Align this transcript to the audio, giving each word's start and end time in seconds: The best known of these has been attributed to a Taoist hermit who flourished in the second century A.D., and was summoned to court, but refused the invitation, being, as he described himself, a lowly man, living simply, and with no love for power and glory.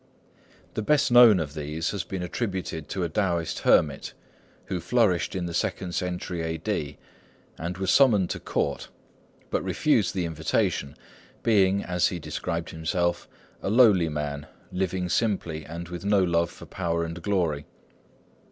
The 0.73 0.81
best 0.81 1.11
known 1.11 1.39
of 1.39 1.53
these 1.53 1.91
has 1.91 2.03
been 2.03 2.23
attributed 2.23 2.89
to 2.89 3.03
a 3.03 3.07
Taoist 3.09 3.59
hermit 3.59 4.13
who 4.65 4.79
flourished 4.79 5.35
in 5.35 5.45
the 5.45 5.53
second 5.53 5.93
century 5.93 6.41
A.D., 6.41 6.97
and 7.59 7.77
was 7.77 7.91
summoned 7.91 8.31
to 8.31 8.39
court, 8.39 8.87
but 9.51 9.63
refused 9.63 10.15
the 10.15 10.25
invitation, 10.25 10.97
being, 11.43 11.83
as 11.83 12.07
he 12.07 12.17
described 12.17 12.71
himself, 12.71 13.29
a 13.61 13.69
lowly 13.69 14.09
man, 14.09 14.47
living 14.71 15.07
simply, 15.07 15.67
and 15.67 15.89
with 15.89 16.03
no 16.03 16.23
love 16.23 16.49
for 16.49 16.65
power 16.65 17.05
and 17.05 17.21
glory. 17.21 17.67